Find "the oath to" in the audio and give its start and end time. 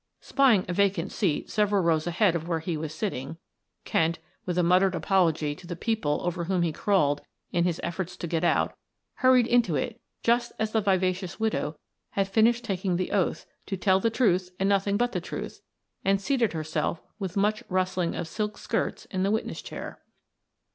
12.95-13.77